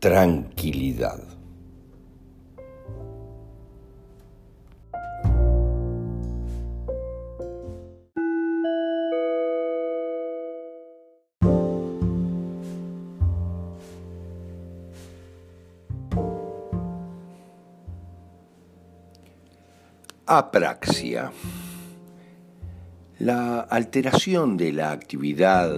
tranquilidad. 0.00 1.22
Apraxia. 20.24 21.30
La 23.18 23.60
alteración 23.60 24.56
de 24.56 24.72
la 24.72 24.92
actividad, 24.92 25.70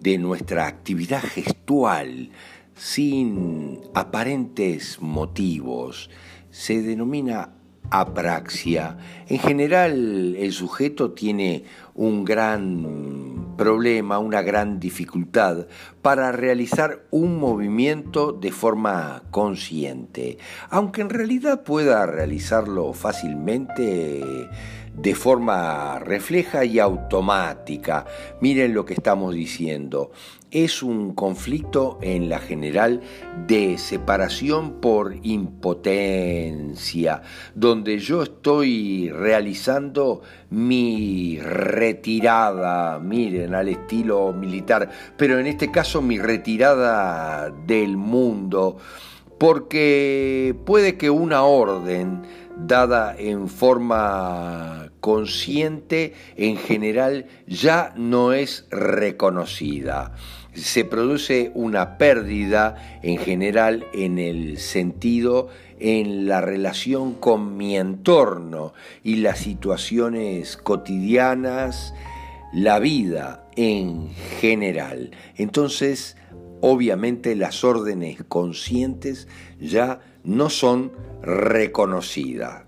de 0.00 0.18
nuestra 0.18 0.66
actividad 0.66 1.20
gestual, 1.20 2.30
sin 2.74 3.80
aparentes 3.94 5.00
motivos, 5.00 6.10
se 6.50 6.82
denomina 6.82 7.50
apraxia. 7.90 8.96
En 9.28 9.38
general, 9.38 10.34
el 10.36 10.52
sujeto 10.52 11.12
tiene 11.12 11.64
un 11.94 12.24
gran 12.24 13.54
problema, 13.56 14.18
una 14.18 14.42
gran 14.42 14.80
dificultad 14.80 15.66
para 16.00 16.32
realizar 16.32 17.04
un 17.10 17.38
movimiento 17.38 18.32
de 18.32 18.50
forma 18.50 19.22
consciente, 19.30 20.38
aunque 20.70 21.02
en 21.02 21.10
realidad 21.10 21.62
pueda 21.62 22.06
realizarlo 22.06 22.92
fácilmente 22.94 24.48
de 24.94 25.14
forma 25.14 25.98
refleja 25.98 26.64
y 26.64 26.78
automática. 26.78 28.06
Miren 28.40 28.74
lo 28.74 28.84
que 28.84 28.94
estamos 28.94 29.34
diciendo. 29.34 30.10
Es 30.50 30.82
un 30.82 31.14
conflicto 31.14 31.98
en 32.02 32.28
la 32.28 32.38
general 32.38 33.00
de 33.46 33.78
separación 33.78 34.82
por 34.82 35.16
impotencia, 35.22 37.22
donde 37.54 37.98
yo 37.98 38.22
estoy 38.22 39.08
realizando 39.08 40.20
mi 40.50 41.38
retirada, 41.40 42.98
miren, 42.98 43.54
al 43.54 43.70
estilo 43.70 44.34
militar, 44.34 44.90
pero 45.16 45.38
en 45.38 45.46
este 45.46 45.70
caso 45.70 46.02
mi 46.02 46.18
retirada 46.18 47.48
del 47.66 47.96
mundo, 47.96 48.76
porque 49.38 50.54
puede 50.66 50.98
que 50.98 51.08
una 51.08 51.44
orden 51.44 52.20
dada 52.58 53.14
en 53.18 53.48
forma 53.48 54.90
consciente 55.00 56.14
en 56.36 56.56
general 56.56 57.26
ya 57.46 57.92
no 57.96 58.32
es 58.32 58.66
reconocida. 58.70 60.14
Se 60.54 60.84
produce 60.84 61.50
una 61.54 61.96
pérdida 61.96 63.00
en 63.02 63.18
general 63.18 63.86
en 63.94 64.18
el 64.18 64.58
sentido 64.58 65.48
en 65.80 66.28
la 66.28 66.40
relación 66.40 67.14
con 67.14 67.56
mi 67.56 67.76
entorno 67.76 68.72
y 69.02 69.16
las 69.16 69.40
situaciones 69.40 70.56
cotidianas, 70.56 71.92
la 72.52 72.78
vida 72.78 73.48
en 73.56 74.10
general. 74.40 75.10
Entonces, 75.36 76.16
obviamente 76.62 77.34
las 77.34 77.64
órdenes 77.64 78.22
conscientes 78.28 79.28
ya 79.60 80.00
no 80.24 80.48
son 80.48 80.92
reconocidas. 81.20 82.62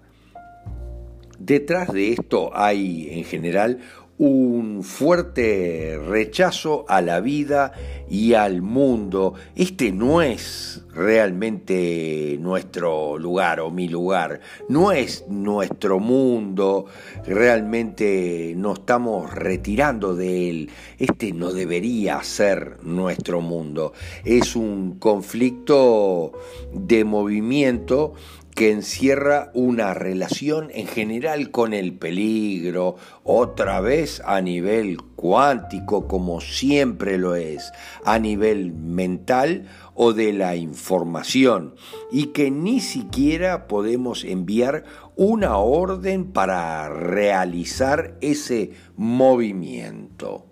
Detrás 1.38 1.92
de 1.92 2.12
esto 2.12 2.50
hay 2.54 3.08
en 3.10 3.24
general 3.24 3.80
un 4.16 4.82
fuerte 4.84 5.98
rechazo 6.06 6.84
a 6.88 7.00
la 7.00 7.20
vida 7.20 7.72
y 8.08 8.34
al 8.34 8.62
mundo. 8.62 9.34
Este 9.56 9.90
no 9.90 10.22
es 10.22 10.82
realmente 10.94 12.38
nuestro 12.40 13.18
lugar 13.18 13.58
o 13.58 13.70
mi 13.70 13.88
lugar, 13.88 14.40
no 14.68 14.92
es 14.92 15.24
nuestro 15.28 15.98
mundo, 15.98 16.86
realmente 17.26 18.54
nos 18.56 18.78
estamos 18.78 19.32
retirando 19.34 20.14
de 20.14 20.50
él. 20.50 20.70
Este 20.98 21.32
no 21.32 21.52
debería 21.52 22.22
ser 22.22 22.78
nuestro 22.84 23.40
mundo. 23.40 23.92
Es 24.24 24.54
un 24.54 24.98
conflicto 24.98 26.32
de 26.72 27.04
movimiento 27.04 28.14
que 28.54 28.70
encierra 28.70 29.50
una 29.52 29.94
relación 29.94 30.70
en 30.72 30.86
general 30.86 31.50
con 31.50 31.74
el 31.74 31.92
peligro, 31.94 32.96
otra 33.24 33.80
vez 33.80 34.22
a 34.24 34.40
nivel 34.40 35.02
cuántico, 35.16 36.06
como 36.06 36.40
siempre 36.40 37.18
lo 37.18 37.34
es, 37.34 37.72
a 38.04 38.18
nivel 38.20 38.72
mental 38.72 39.66
o 39.94 40.12
de 40.12 40.32
la 40.32 40.54
información, 40.54 41.74
y 42.12 42.26
que 42.26 42.50
ni 42.52 42.80
siquiera 42.80 43.66
podemos 43.66 44.24
enviar 44.24 44.84
una 45.16 45.56
orden 45.58 46.32
para 46.32 46.88
realizar 46.88 48.16
ese 48.20 48.70
movimiento. 48.96 50.46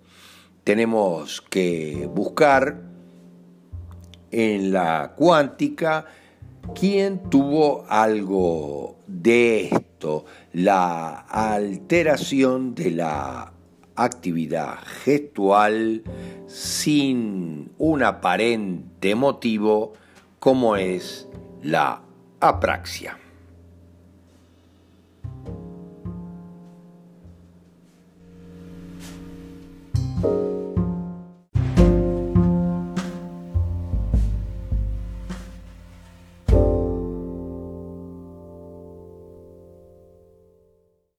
Tenemos 0.65 1.41
que 1.41 2.09
buscar 2.13 2.81
en 4.31 4.73
la 4.73 5.13
cuántica, 5.15 6.05
¿Quién 6.71 7.29
tuvo 7.29 7.85
algo 7.89 8.95
de 9.05 9.65
esto? 9.65 10.25
La 10.53 11.19
alteración 11.19 12.73
de 12.73 12.91
la 12.91 13.53
actividad 13.95 14.79
gestual 15.03 16.03
sin 16.47 17.71
un 17.77 18.01
aparente 18.01 19.13
motivo 19.13 19.93
como 20.39 20.77
es 20.77 21.27
la 21.61 22.01
apraxia. 22.39 23.19